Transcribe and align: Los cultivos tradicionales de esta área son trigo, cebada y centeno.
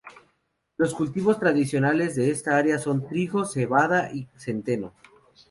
Los 0.77 0.95
cultivos 0.95 1.37
tradicionales 1.37 2.15
de 2.15 2.31
esta 2.31 2.57
área 2.57 2.79
son 2.79 3.07
trigo, 3.07 3.45
cebada 3.45 4.11
y 4.11 4.27
centeno. 4.35 4.95